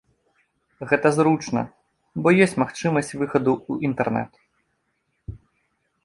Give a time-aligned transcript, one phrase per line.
[0.91, 1.61] Гэта зручна,
[2.23, 4.41] бо ёсць магчымасць выхаду ў інтэрнэт.